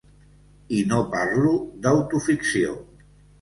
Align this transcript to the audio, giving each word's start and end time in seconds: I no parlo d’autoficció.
I 0.77 0.79
no 0.93 1.01
parlo 1.11 1.51
d’autoficció. 1.85 2.75